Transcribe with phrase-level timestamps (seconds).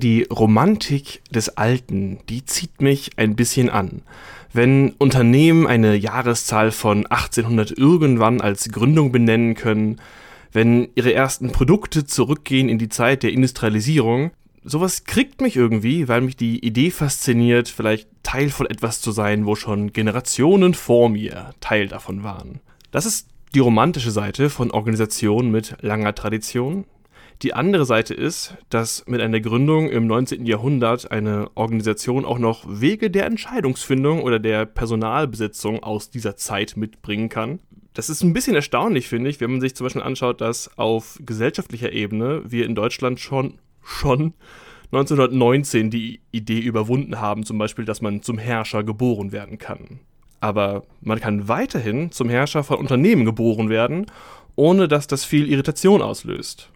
[0.00, 4.00] Die Romantik des Alten, die zieht mich ein bisschen an.
[4.50, 10.00] Wenn Unternehmen eine Jahreszahl von 1800 irgendwann als Gründung benennen können,
[10.52, 14.30] wenn ihre ersten Produkte zurückgehen in die Zeit der Industrialisierung,
[14.64, 19.44] sowas kriegt mich irgendwie, weil mich die Idee fasziniert, vielleicht Teil von etwas zu sein,
[19.44, 22.60] wo schon Generationen vor mir Teil davon waren.
[22.90, 26.86] Das ist die romantische Seite von Organisationen mit langer Tradition.
[27.42, 30.44] Die andere Seite ist, dass mit einer Gründung im 19.
[30.44, 37.30] Jahrhundert eine Organisation auch noch Wege der Entscheidungsfindung oder der Personalbesitzung aus dieser Zeit mitbringen
[37.30, 37.60] kann.
[37.94, 41.18] Das ist ein bisschen erstaunlich, finde ich, wenn man sich zum Beispiel anschaut, dass auf
[41.24, 44.34] gesellschaftlicher Ebene wir in Deutschland schon schon
[44.92, 50.00] 1919 die Idee überwunden haben, zum Beispiel, dass man zum Herrscher geboren werden kann.
[50.40, 54.06] Aber man kann weiterhin zum Herrscher von Unternehmen geboren werden,
[54.56, 56.70] ohne dass das viel Irritation auslöst.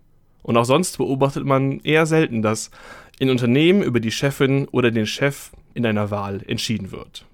[0.45, 2.71] Und auch sonst beobachtet man eher selten, dass
[3.19, 7.25] in Unternehmen über die Chefin oder den Chef in einer Wahl entschieden wird.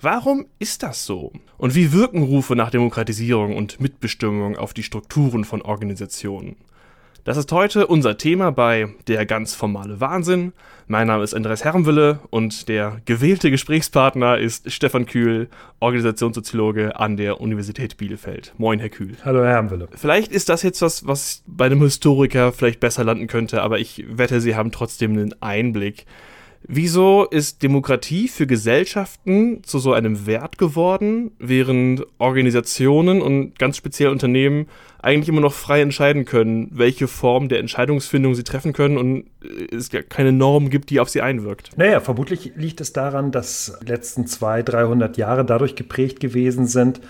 [0.00, 1.32] Warum ist das so?
[1.56, 6.56] Und wie wirken Rufe nach Demokratisierung und Mitbestimmung auf die Strukturen von Organisationen?
[7.28, 10.54] Das ist heute unser Thema bei Der ganz formale Wahnsinn.
[10.86, 17.42] Mein Name ist Andreas Herrenwille und der gewählte Gesprächspartner ist Stefan Kühl, Organisationssoziologe an der
[17.42, 18.54] Universität Bielefeld.
[18.56, 19.14] Moin, Herr Kühl.
[19.26, 19.88] Hallo, Herr Herrenwille.
[19.94, 24.06] Vielleicht ist das jetzt was, was bei einem Historiker vielleicht besser landen könnte, aber ich
[24.08, 26.06] wette, Sie haben trotzdem einen Einblick.
[26.62, 34.08] Wieso ist Demokratie für Gesellschaften zu so einem Wert geworden, während Organisationen und ganz speziell
[34.08, 34.66] Unternehmen
[35.08, 39.24] eigentlich immer noch frei entscheiden können, welche Form der Entscheidungsfindung sie treffen können und
[39.72, 41.70] es keine Norm gibt, die auf sie einwirkt.
[41.78, 47.00] Naja, vermutlich liegt es daran, dass die letzten 200, 300 Jahre dadurch geprägt gewesen sind,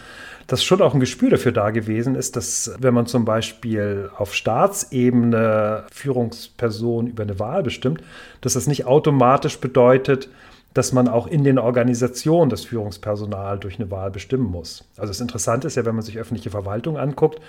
[0.46, 4.32] dass schon auch ein Gespür dafür da gewesen ist, dass wenn man zum Beispiel auf
[4.32, 8.00] Staatsebene Führungspersonen über eine Wahl bestimmt,
[8.40, 10.30] dass das nicht automatisch bedeutet,
[10.74, 14.84] dass man auch in den Organisationen das Führungspersonal durch eine Wahl bestimmen muss.
[14.96, 17.40] Also das Interessante ist ja, wenn man sich öffentliche Verwaltung anguckt,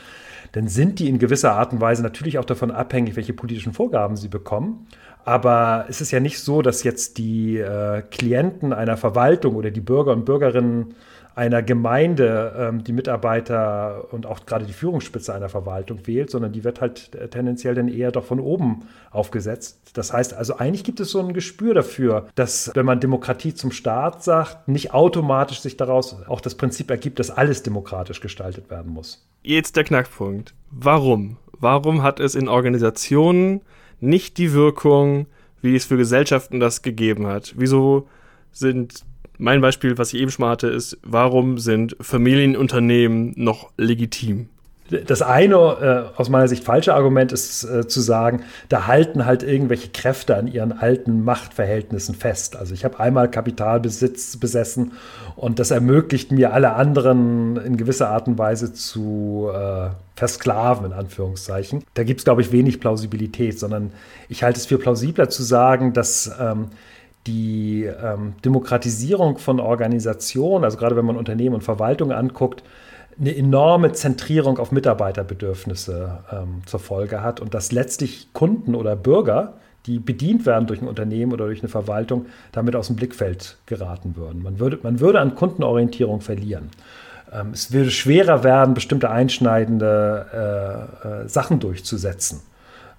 [0.53, 4.15] dann sind die in gewisser Art und Weise natürlich auch davon abhängig, welche politischen Vorgaben
[4.15, 4.87] sie bekommen.
[5.25, 9.81] Aber es ist ja nicht so, dass jetzt die äh, Klienten einer Verwaltung oder die
[9.81, 10.95] Bürger und Bürgerinnen
[11.35, 16.63] einer Gemeinde ähm, die Mitarbeiter und auch gerade die Führungsspitze einer Verwaltung wählt, sondern die
[16.63, 19.91] wird halt tendenziell dann eher doch von oben aufgesetzt.
[19.93, 23.71] Das heißt also, eigentlich gibt es so ein Gespür dafür, dass wenn man Demokratie zum
[23.71, 28.91] Staat sagt, nicht automatisch sich daraus auch das Prinzip ergibt, dass alles demokratisch gestaltet werden
[28.91, 29.25] muss.
[29.41, 30.53] Jetzt der Knackpunkt.
[30.69, 31.37] Warum?
[31.59, 33.61] Warum hat es in Organisationen
[33.99, 35.27] nicht die Wirkung,
[35.61, 37.53] wie es für Gesellschaften das gegeben hat?
[37.57, 38.07] Wieso
[38.51, 39.05] sind
[39.39, 44.49] mein Beispiel, was ich eben schon mal hatte, ist, warum sind Familienunternehmen noch legitim?
[45.05, 45.55] Das eine,
[46.15, 50.35] äh, aus meiner Sicht falsche Argument ist äh, zu sagen, da halten halt irgendwelche Kräfte
[50.35, 52.55] an ihren alten Machtverhältnissen fest.
[52.55, 54.93] Also ich habe einmal Kapitalbesitz besessen
[55.35, 60.93] und das ermöglicht mir, alle anderen in gewisser Art und Weise zu äh, versklaven, in
[60.93, 61.83] Anführungszeichen.
[61.93, 63.91] Da gibt es, glaube ich, wenig Plausibilität, sondern
[64.27, 66.69] ich halte es für plausibler zu sagen, dass ähm,
[67.27, 72.63] die ähm, Demokratisierung von Organisationen, also gerade wenn man Unternehmen und Verwaltung anguckt,
[73.19, 79.55] eine enorme Zentrierung auf Mitarbeiterbedürfnisse ähm, zur Folge hat und dass letztlich Kunden oder Bürger,
[79.85, 84.15] die bedient werden durch ein Unternehmen oder durch eine Verwaltung, damit aus dem Blickfeld geraten
[84.15, 84.41] würden.
[84.41, 86.69] Man würde, man würde an Kundenorientierung verlieren.
[87.31, 90.25] Ähm, es würde schwerer werden, bestimmte einschneidende
[91.03, 92.41] äh, äh, Sachen durchzusetzen.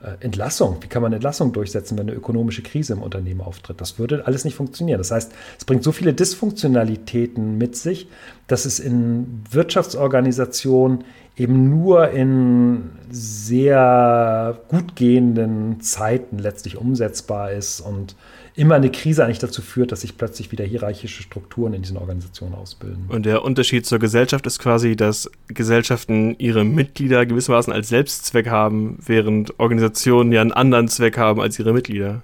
[0.02, 0.78] Äh, Entlassung.
[0.80, 3.82] Wie kann man Entlassung durchsetzen, wenn eine ökonomische Krise im Unternehmen auftritt?
[3.82, 4.96] Das würde alles nicht funktionieren.
[4.96, 8.08] Das heißt, es bringt so viele Dysfunktionalitäten mit sich,
[8.46, 11.04] dass es in Wirtschaftsorganisationen
[11.36, 18.14] eben nur in sehr gut gehenden Zeiten letztlich umsetzbar ist und
[18.54, 22.54] immer eine Krise eigentlich dazu führt, dass sich plötzlich wieder hierarchische Strukturen in diesen Organisationen
[22.54, 23.06] ausbilden.
[23.08, 28.98] Und der Unterschied zur Gesellschaft ist quasi, dass Gesellschaften ihre Mitglieder gewissermaßen als Selbstzweck haben,
[29.04, 32.22] während Organisationen ja einen anderen Zweck haben als ihre Mitglieder.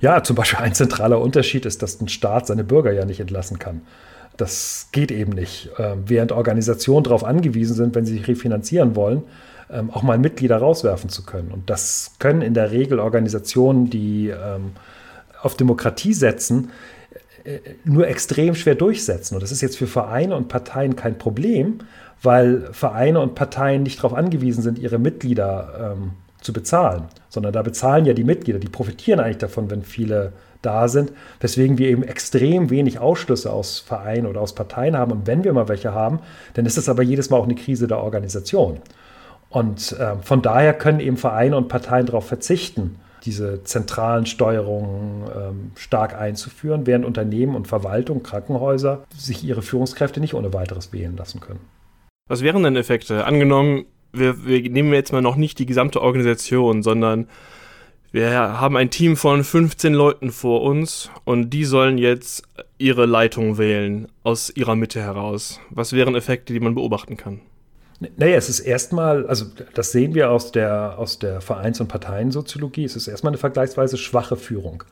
[0.00, 3.58] Ja, zum Beispiel ein zentraler Unterschied ist, dass ein Staat seine Bürger ja nicht entlassen
[3.58, 3.82] kann.
[4.36, 5.70] Das geht eben nicht.
[5.78, 9.22] Ähm, während Organisationen darauf angewiesen sind, wenn sie sich refinanzieren wollen,
[9.70, 11.50] ähm, auch mal Mitglieder rauswerfen zu können.
[11.50, 14.72] Und das können in der Regel Organisationen, die ähm,
[15.42, 16.70] auf Demokratie setzen,
[17.44, 19.34] äh, nur extrem schwer durchsetzen.
[19.34, 21.78] Und das ist jetzt für Vereine und Parteien kein Problem,
[22.22, 27.62] weil Vereine und Parteien nicht darauf angewiesen sind, ihre Mitglieder ähm, zu bezahlen, sondern da
[27.62, 30.32] bezahlen ja die Mitglieder, die profitieren eigentlich davon, wenn viele
[30.62, 35.12] da sind, weswegen wir eben extrem wenig Ausschlüsse aus Vereinen oder aus Parteien haben.
[35.12, 36.20] Und wenn wir mal welche haben,
[36.54, 38.78] dann ist es aber jedes Mal auch eine Krise der Organisation.
[39.50, 45.70] Und äh, von daher können eben Vereine und Parteien darauf verzichten, diese zentralen Steuerungen ähm,
[45.76, 51.40] stark einzuführen, während Unternehmen und Verwaltung, Krankenhäuser sich ihre Führungskräfte nicht ohne weiteres wählen lassen
[51.40, 51.60] können.
[52.28, 53.24] Was wären denn Effekte?
[53.24, 57.28] Angenommen, wir, wir nehmen jetzt mal noch nicht die gesamte Organisation, sondern
[58.12, 62.42] wir haben ein Team von 15 Leuten vor uns und die sollen jetzt
[62.76, 65.60] ihre Leitung wählen aus ihrer Mitte heraus.
[65.70, 67.40] Was wären Effekte, die man beobachten kann?
[68.18, 72.84] Naja, es ist erstmal, also das sehen wir aus der, aus der Vereins- und Parteiensoziologie,
[72.84, 74.84] es ist erstmal eine vergleichsweise schwache Führung,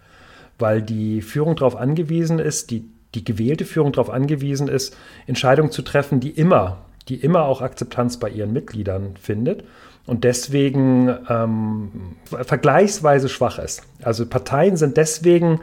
[0.59, 2.85] weil die Führung darauf angewiesen ist, die,
[3.15, 4.97] die gewählte Führung darauf angewiesen ist,
[5.27, 9.65] Entscheidungen zu treffen, die immer, die immer auch Akzeptanz bei ihren Mitgliedern findet
[10.07, 11.91] und deswegen ähm,
[12.25, 13.83] vergleichsweise schwach ist.
[14.03, 15.61] Also Parteien sind deswegen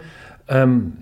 [0.47, 0.93] ähm,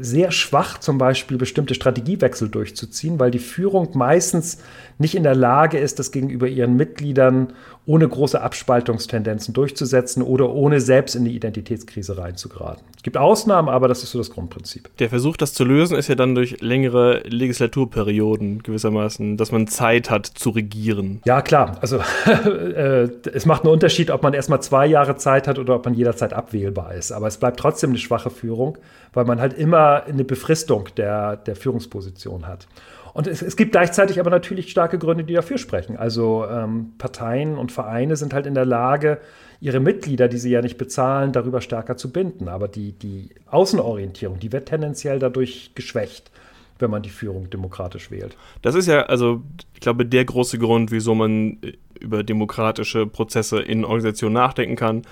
[0.00, 4.58] sehr schwach, zum Beispiel bestimmte Strategiewechsel durchzuziehen, weil die Führung meistens
[4.98, 7.52] nicht in der Lage ist, das gegenüber ihren Mitgliedern
[7.86, 12.82] ohne große Abspaltungstendenzen durchzusetzen oder ohne selbst in die Identitätskrise reinzugeraten.
[12.96, 14.96] Es gibt Ausnahmen, aber das ist so das Grundprinzip.
[14.96, 20.10] Der Versuch, das zu lösen, ist ja dann durch längere Legislaturperioden gewissermaßen, dass man Zeit
[20.10, 21.20] hat zu regieren.
[21.26, 21.76] Ja, klar.
[21.82, 25.84] Also äh, es macht einen Unterschied, ob man erstmal zwei Jahre Zeit hat oder ob
[25.84, 27.12] man jederzeit abwählbar ist.
[27.12, 28.78] Aber es bleibt trotzdem eine schwache Führung,
[29.12, 32.66] weil man halt immer eine Befristung der, der Führungsposition hat.
[33.14, 35.96] Und es, es, gibt gleichzeitig aber natürlich starke Gründe, die dafür sprechen.
[35.96, 39.20] Also ähm, Parteien und Vereine sind halt in der Lage,
[39.60, 42.48] ihre Mitglieder, die sie ja nicht bezahlen, darüber stärker zu binden.
[42.48, 46.30] Aber die, die Außenorientierung, die wird tendenziell dadurch geschwächt
[46.78, 48.36] wenn man die Führung demokratisch wählt.
[48.62, 49.42] Das ist ja, also
[49.74, 55.02] ich glaube, der große Grund, wieso man äh, über demokratische Prozesse in Organisationen nachdenken kann.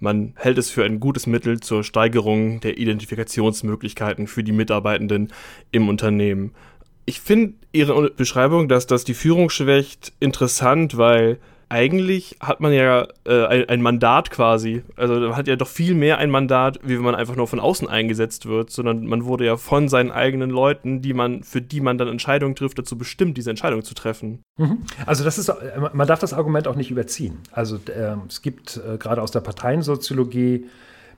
[0.00, 5.32] Man hält es für ein gutes Mittel zur Steigerung der Identifikationsmöglichkeiten für die Mitarbeitenden
[5.70, 6.52] im Unternehmen
[7.06, 13.08] ich finde Ihre Beschreibung, dass das die Führung schwächt, interessant, weil eigentlich hat man ja
[13.24, 14.82] äh, ein, ein, Mandat quasi.
[14.96, 17.58] Also man hat ja doch viel mehr ein Mandat, wie wenn man einfach nur von
[17.58, 21.80] außen eingesetzt wird, sondern man wurde ja von seinen eigenen Leuten, die man, für die
[21.80, 24.42] man dann Entscheidungen trifft, dazu bestimmt, diese Entscheidung zu treffen.
[24.56, 24.84] Mhm.
[25.06, 25.52] Also das ist,
[25.92, 27.38] man darf das Argument auch nicht überziehen.
[27.50, 30.66] Also äh, es gibt äh, gerade aus der Parteiensoziologie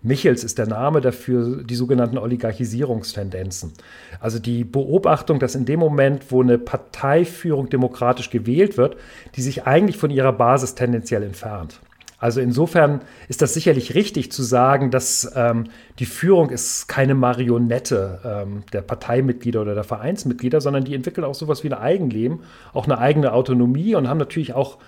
[0.06, 3.72] Michels ist der Name dafür, die sogenannten Oligarchisierungstendenzen.
[4.20, 8.96] Also die Beobachtung, dass in dem Moment, wo eine Parteiführung demokratisch gewählt wird,
[9.34, 11.80] die sich eigentlich von ihrer Basis tendenziell entfernt.
[12.18, 15.64] Also insofern ist das sicherlich richtig zu sagen, dass ähm,
[15.98, 21.34] die Führung ist keine Marionette ähm, der Parteimitglieder oder der Vereinsmitglieder, sondern die entwickeln auch
[21.34, 22.40] sowas wie ein Eigenleben,
[22.72, 24.78] auch eine eigene Autonomie und haben natürlich auch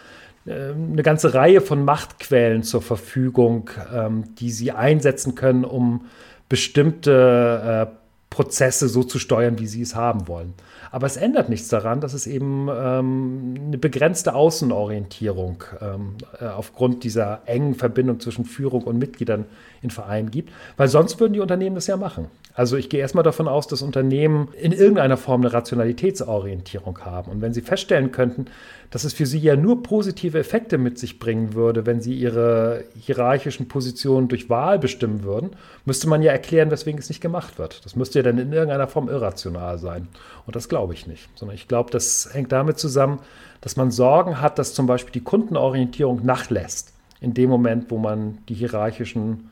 [0.50, 6.06] eine ganze Reihe von Machtquellen zur Verfügung, ähm, die sie einsetzen können, um
[6.48, 7.94] bestimmte äh,
[8.30, 10.54] Prozesse so zu steuern, wie sie es haben wollen.
[10.90, 17.04] Aber es ändert nichts daran, dass es eben ähm, eine begrenzte Außenorientierung ähm, äh, aufgrund
[17.04, 19.46] dieser engen Verbindung zwischen Führung und Mitgliedern
[19.82, 22.28] in Vereinen gibt, weil sonst würden die Unternehmen das ja machen.
[22.54, 27.30] Also ich gehe erstmal davon aus, dass Unternehmen in irgendeiner Form eine Rationalitätsorientierung haben.
[27.30, 28.46] Und wenn sie feststellen könnten,
[28.90, 32.84] dass es für sie ja nur positive Effekte mit sich bringen würde, wenn sie ihre
[32.98, 35.50] hierarchischen Positionen durch Wahl bestimmen würden,
[35.84, 37.84] müsste man ja erklären, weswegen es nicht gemacht wird.
[37.84, 40.08] Das müsste ja dann in irgendeiner Form irrational sein.
[40.46, 41.28] Und das glaube ich nicht.
[41.34, 43.20] Sondern ich glaube, das hängt damit zusammen,
[43.60, 46.94] dass man Sorgen hat, dass zum Beispiel die Kundenorientierung nachlässt.
[47.20, 49.50] In dem Moment, wo man die hierarchischen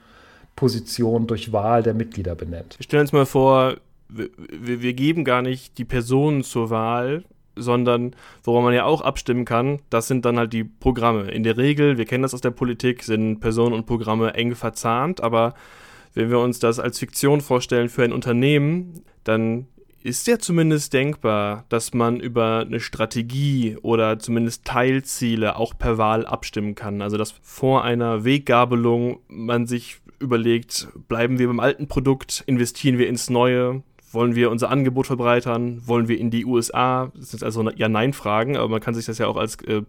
[0.54, 2.78] Position durch Wahl der Mitglieder benennt.
[2.80, 3.76] Stellen uns mal vor,
[4.08, 4.30] wir,
[4.80, 7.25] wir geben gar nicht die Personen zur Wahl,
[7.56, 11.30] sondern woran man ja auch abstimmen kann, das sind dann halt die Programme.
[11.30, 15.20] In der Regel, wir kennen das aus der Politik, sind Personen und Programme eng verzahnt,
[15.20, 15.54] aber
[16.14, 19.66] wenn wir uns das als Fiktion vorstellen für ein Unternehmen, dann
[20.02, 26.25] ist ja zumindest denkbar, dass man über eine Strategie oder zumindest Teilziele auch per Wahl
[26.25, 27.02] abstimmen kann.
[27.02, 33.08] Also dass vor einer Weggabelung man sich überlegt, bleiben wir beim alten Produkt, investieren wir
[33.08, 33.82] ins neue,
[34.16, 37.12] wollen wir unser Angebot verbreitern, wollen wir in die USA?
[37.14, 39.82] Das sind also Ja-Nein-Fragen, aber man kann sich das ja auch als äh,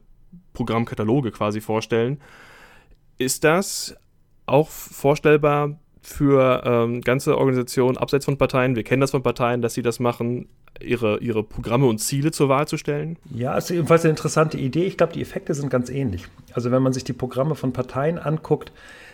[0.54, 2.20] Programmkataloge quasi vorstellen.
[3.18, 3.96] Ist das
[4.46, 8.76] auch vorstellbar für ähm, ganze Organisationen abseits von Parteien?
[8.76, 10.48] Wir kennen das von Parteien, dass sie das machen,
[10.82, 13.18] ihre, ihre Programme und Ziele zur Wahl zu stellen?
[13.34, 14.84] Ja, ist jedenfalls eine interessante Idee.
[14.84, 16.26] Ich glaube, die Effekte sind ganz ähnlich.
[16.54, 18.72] Also wenn man sich die Programme von Parteien anguckt,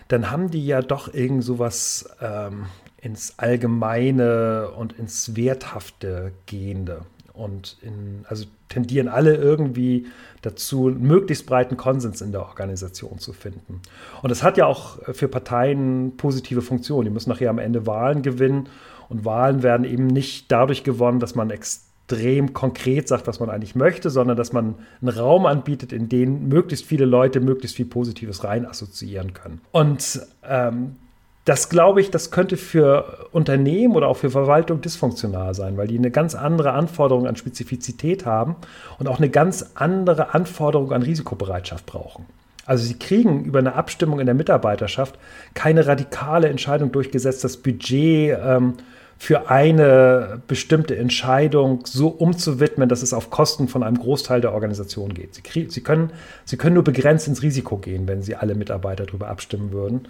[0.07, 2.65] dann haben die ja doch irgend sowas ähm,
[3.03, 7.01] ins Allgemeine und ins Werthafte gehende.
[7.33, 10.07] Und in, also tendieren alle irgendwie
[10.41, 13.81] dazu, möglichst breiten Konsens in der Organisation zu finden.
[14.21, 17.05] Und das hat ja auch für Parteien positive Funktionen.
[17.05, 18.69] Die müssen nachher am Ende Wahlen gewinnen.
[19.09, 23.49] Und Wahlen werden eben nicht dadurch gewonnen, dass man extrem extrem konkret sagt, was man
[23.49, 27.85] eigentlich möchte, sondern dass man einen Raum anbietet, in den möglichst viele Leute möglichst viel
[27.85, 29.61] Positives rein assoziieren können.
[29.71, 30.97] Und ähm,
[31.45, 35.97] das glaube ich, das könnte für Unternehmen oder auch für Verwaltung dysfunktional sein, weil die
[35.97, 38.55] eine ganz andere Anforderung an Spezifizität haben
[38.97, 42.25] und auch eine ganz andere Anforderung an Risikobereitschaft brauchen.
[42.65, 45.15] Also sie kriegen über eine Abstimmung in der Mitarbeiterschaft
[45.53, 48.75] keine radikale Entscheidung durchgesetzt, das Budget ähm,
[49.17, 55.13] für eine bestimmte Entscheidung so umzuwidmen, dass es auf Kosten von einem Großteil der Organisation
[55.13, 55.35] geht.
[55.35, 56.11] Sie, sie, können,
[56.45, 60.07] sie können nur begrenzt ins Risiko gehen, wenn sie alle Mitarbeiter darüber abstimmen würden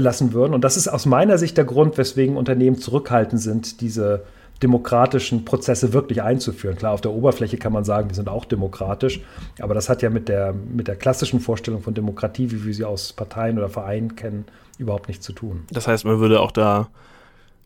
[0.00, 0.54] lassen würden.
[0.54, 4.24] Und das ist aus meiner Sicht der Grund, weswegen Unternehmen zurückhaltend sind, diese
[4.62, 6.76] demokratischen Prozesse wirklich einzuführen.
[6.76, 9.20] Klar, auf der Oberfläche kann man sagen, wir sind auch demokratisch,
[9.60, 12.84] aber das hat ja mit der, mit der klassischen Vorstellung von Demokratie, wie wir sie
[12.84, 14.44] aus Parteien oder Vereinen kennen,
[14.78, 15.64] überhaupt nichts zu tun.
[15.72, 16.88] Das heißt, man würde auch da,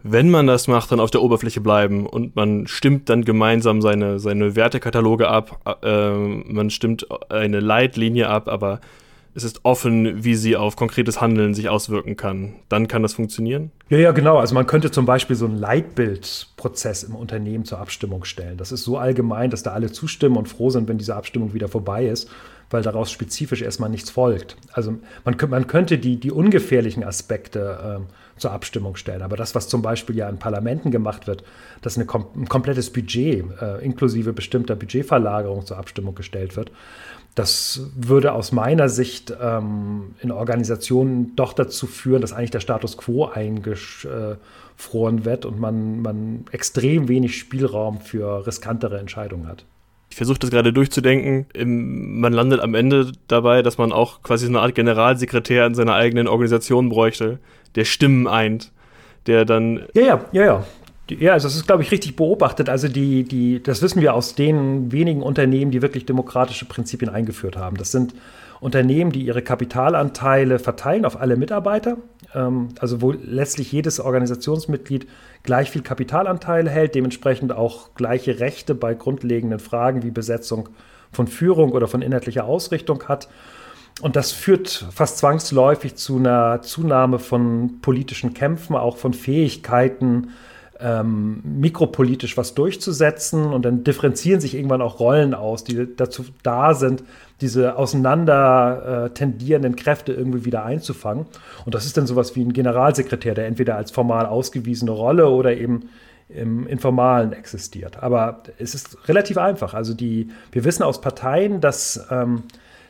[0.02, 4.18] wenn man das macht, dann auf der Oberfläche bleiben und man stimmt dann gemeinsam seine,
[4.18, 8.80] seine Wertekataloge ab, äh, man stimmt eine Leitlinie ab, aber
[9.35, 12.54] es ist offen, wie sie auf konkretes Handeln sich auswirken kann.
[12.68, 13.70] Dann kann das funktionieren?
[13.88, 14.38] Ja, ja, genau.
[14.38, 18.56] Also man könnte zum Beispiel so einen Leitbildprozess im Unternehmen zur Abstimmung stellen.
[18.56, 21.68] Das ist so allgemein, dass da alle zustimmen und froh sind, wenn diese Abstimmung wieder
[21.68, 22.28] vorbei ist,
[22.70, 24.56] weil daraus spezifisch erstmal nichts folgt.
[24.73, 24.94] Also
[25.25, 29.23] man, man könnte die, die ungefährlichen Aspekte äh, zur Abstimmung stellen.
[29.23, 31.45] Aber das, was zum Beispiel ja in Parlamenten gemacht wird,
[31.83, 36.71] dass eine, ein komplettes Budget äh, inklusive bestimmter Budgetverlagerung zur Abstimmung gestellt wird,
[37.35, 42.97] das würde aus meiner Sicht ähm, in Organisationen doch dazu führen, dass eigentlich der Status
[42.97, 44.38] quo eingefroren
[45.25, 49.64] wird und man, man extrem wenig Spielraum für riskantere Entscheidungen hat.
[50.11, 51.47] Ich versuche das gerade durchzudenken.
[51.55, 55.95] Man landet am Ende dabei, dass man auch quasi so eine Art Generalsekretär in seiner
[55.95, 57.38] eigenen Organisation bräuchte,
[57.75, 58.73] der Stimmen eint,
[59.27, 59.85] der dann.
[59.95, 60.65] Ja, ja, ja, ja.
[61.11, 62.69] Ja, also das ist, glaube ich, richtig beobachtet.
[62.69, 67.57] Also die, die, das wissen wir aus den wenigen Unternehmen, die wirklich demokratische Prinzipien eingeführt
[67.57, 67.79] haben.
[67.79, 68.15] Das sind
[68.61, 71.97] Unternehmen, die ihre Kapitalanteile verteilen auf alle Mitarbeiter,
[72.32, 75.06] also wo letztlich jedes Organisationsmitglied
[75.44, 80.68] gleich viel Kapitalanteile hält, dementsprechend auch gleiche Rechte bei grundlegenden Fragen wie Besetzung
[81.11, 83.28] von Führung oder von inhaltlicher Ausrichtung hat.
[84.00, 90.28] Und das führt fast zwangsläufig zu einer Zunahme von politischen Kämpfen, auch von Fähigkeiten,
[90.80, 96.75] ähm, mikropolitisch was durchzusetzen und dann differenzieren sich irgendwann auch Rollen aus, die dazu da
[96.75, 97.02] sind,
[97.40, 101.26] diese auseinander äh, tendierenden Kräfte irgendwie wieder einzufangen.
[101.64, 105.56] Und das ist dann sowas wie ein Generalsekretär, der entweder als formal ausgewiesene Rolle oder
[105.56, 105.88] eben
[106.28, 108.02] im Informalen existiert.
[108.02, 109.75] Aber es ist relativ einfach.
[109.75, 112.42] Also die, wir wissen aus Parteien, dass ähm,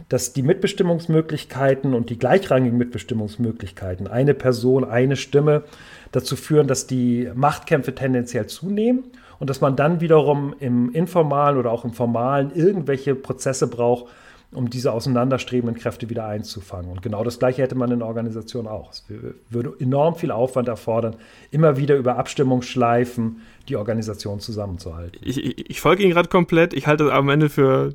[0.09, 5.65] dass die Mitbestimmungsmöglichkeiten und die gleichrangigen Mitbestimmungsmöglichkeiten, eine Person, eine Stimme,
[6.13, 9.05] dazu führen, dass die Machtkämpfe tendenziell zunehmen
[9.39, 14.07] und dass man dann wiederum im informalen oder auch im formalen irgendwelche Prozesse braucht,
[14.51, 16.91] um diese auseinanderstrebenden Kräfte wieder einzufangen.
[16.91, 18.91] Und genau das Gleiche hätte man in der Organisation auch.
[18.93, 19.05] Es
[19.51, 21.17] würde enorm viel Aufwand erfordern,
[21.51, 25.21] immer wieder über Abstimmungsschleifen die Organisation zusammenzuhalten.
[25.23, 26.73] Ich, ich, ich folge Ihnen gerade komplett.
[26.73, 27.95] Ich halte das am Ende für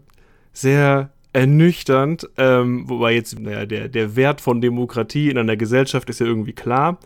[0.54, 6.20] sehr ernüchternd, ähm, wobei jetzt naja, der, der Wert von Demokratie in einer Gesellschaft ist
[6.20, 7.00] ja irgendwie klar.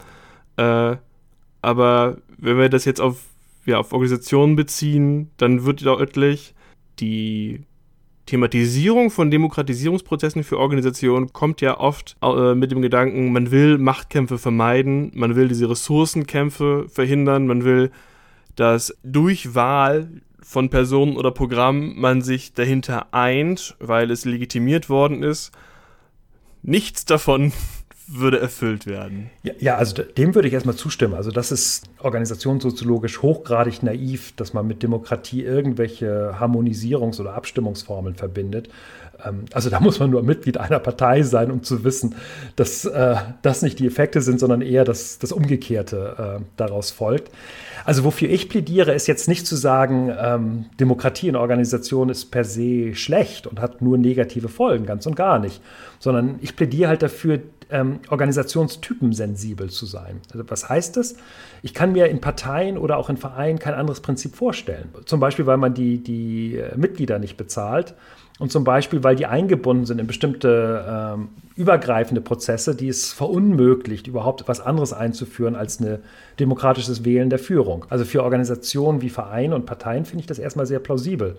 [0.57, 0.97] Äh,
[1.61, 3.25] aber wenn wir das jetzt auf,
[3.65, 6.53] ja, auf Organisationen beziehen, dann wird deutlich,
[6.99, 7.63] die
[8.25, 14.37] Thematisierung von Demokratisierungsprozessen für Organisationen kommt ja oft äh, mit dem Gedanken, man will Machtkämpfe
[14.37, 17.89] vermeiden, man will diese Ressourcenkämpfe verhindern, man will,
[18.55, 20.09] dass durch Wahl
[20.41, 25.51] von Personen oder Programmen man sich dahinter eint, weil es legitimiert worden ist.
[26.63, 27.53] Nichts davon
[28.07, 29.29] würde erfüllt werden.
[29.43, 31.13] Ja, ja, also dem würde ich erstmal zustimmen.
[31.13, 38.69] Also das ist organisationssoziologisch hochgradig naiv, dass man mit Demokratie irgendwelche Harmonisierungs- oder Abstimmungsformeln verbindet.
[39.23, 42.15] Ähm, also da muss man nur Mitglied einer Partei sein, um zu wissen,
[42.55, 47.31] dass äh, das nicht die Effekte sind, sondern eher das, das Umgekehrte äh, daraus folgt.
[47.85, 52.43] Also wofür ich plädiere, ist jetzt nicht zu sagen, ähm, Demokratie in Organisationen ist per
[52.43, 55.61] se schlecht und hat nur negative Folgen, ganz und gar nicht,
[55.99, 60.21] sondern ich plädiere halt dafür, ähm, Organisationstypen sensibel zu sein.
[60.33, 61.15] Also was heißt das?
[61.61, 64.89] Ich kann mir in Parteien oder auch in Vereinen kein anderes Prinzip vorstellen.
[65.05, 67.95] Zum Beispiel, weil man die, die äh, Mitglieder nicht bezahlt
[68.39, 74.07] und zum Beispiel, weil die eingebunden sind in bestimmte ähm, übergreifende Prozesse, die es verunmöglicht,
[74.07, 75.99] überhaupt etwas anderes einzuführen als ein
[76.39, 77.85] demokratisches Wählen der Führung.
[77.89, 81.37] Also für Organisationen wie Vereine und Parteien finde ich das erstmal sehr plausibel.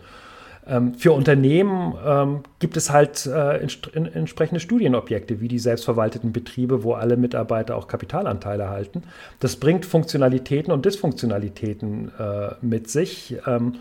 [0.69, 6.95] Ähm, für Unternehmen ähm, gibt es halt äh, entsprechende Studienobjekte, wie die selbstverwalteten Betriebe, wo
[6.95, 9.02] alle Mitarbeiter auch Kapitalanteile erhalten.
[9.40, 13.37] Das bringt Funktionalitäten und Dysfunktionalitäten äh, mit sich.
[13.47, 13.76] Ähm,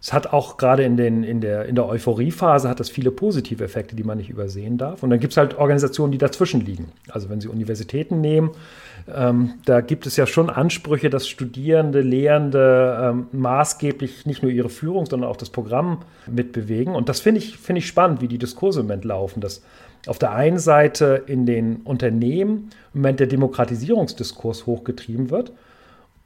[0.00, 3.64] Es hat auch gerade in, den, in, der, in der Euphoriephase hat das viele positive
[3.64, 5.02] Effekte, die man nicht übersehen darf.
[5.02, 6.92] Und dann gibt es halt Organisationen, die dazwischen liegen.
[7.08, 8.52] Also wenn Sie Universitäten nehmen,
[9.12, 14.68] ähm, da gibt es ja schon Ansprüche, dass Studierende, Lehrende ähm, maßgeblich nicht nur ihre
[14.68, 16.94] Führung, sondern auch das Programm mitbewegen.
[16.94, 19.40] Und das finde ich, find ich spannend, wie die Diskurse im Moment laufen.
[19.40, 19.62] Dass
[20.06, 25.52] auf der einen Seite in den Unternehmen im Moment der Demokratisierungsdiskurs hochgetrieben wird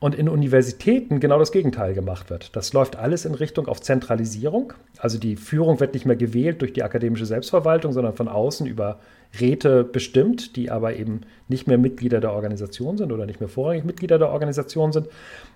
[0.02, 2.56] und in Universitäten genau das Gegenteil gemacht wird.
[2.56, 4.72] Das läuft alles in Richtung auf Zentralisierung.
[4.98, 8.98] Also die Führung wird nicht mehr gewählt durch die akademische Selbstverwaltung, sondern von außen über
[9.38, 13.84] Räte bestimmt, die aber eben nicht mehr Mitglieder der Organisation sind oder nicht mehr vorrangig
[13.84, 15.06] Mitglieder der Organisation sind.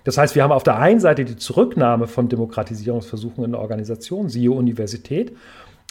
[0.05, 4.29] Das heißt, wir haben auf der einen Seite die Zurücknahme von Demokratisierungsversuchen in der Organisation,
[4.29, 5.33] siehe Universität,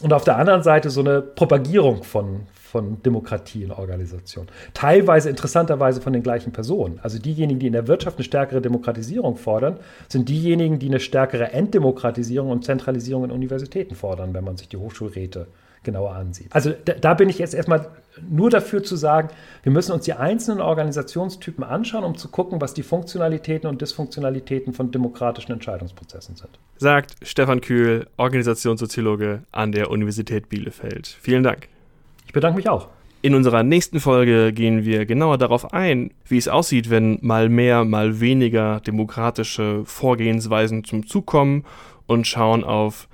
[0.01, 4.49] und auf der anderen Seite so eine Propagierung von, von Demokratie in Organisationen.
[4.73, 6.99] Teilweise interessanterweise von den gleichen Personen.
[7.01, 11.51] Also diejenigen, die in der Wirtschaft eine stärkere Demokratisierung fordern, sind diejenigen, die eine stärkere
[11.53, 15.47] Entdemokratisierung und Zentralisierung in Universitäten fordern, wenn man sich die Hochschulräte
[15.85, 16.47] genauer ansieht.
[16.49, 17.87] Also da, da, bin ich jetzt erstmal
[18.29, 19.29] nur dafür zu sagen,
[19.63, 24.73] wir müssen uns die einzelnen Organisationstypen anschauen, um zu gucken, was die Funktionalitäten und Dysfunktionalitäten
[24.73, 26.49] von demokratischen Entscheidungsprozessen sind.
[26.77, 31.07] Sagt Stefan Kühl, Organisationssoziologe an der Universität Bielefeld.
[31.21, 31.69] Vielen Dank.
[32.25, 32.89] Ich bedanke mich auch.
[33.21, 37.83] In unserer nächsten Folge gehen wir genauer darauf ein, wie es aussieht, wenn mal mehr,
[37.83, 41.65] mal weniger demokratische Vorgehensweisen zum Zug kommen
[42.05, 43.07] und schauen auf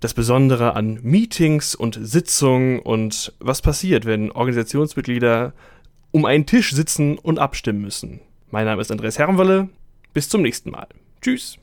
[0.00, 5.52] das Besondere an Meetings und Sitzungen und was passiert, wenn Organisationsmitglieder
[6.10, 8.20] um einen Tisch sitzen und abstimmen müssen.
[8.50, 9.68] Mein Name ist Andreas Herrenwolle.
[10.12, 10.86] Bis zum nächsten Mal.
[11.20, 11.58] Tschüss.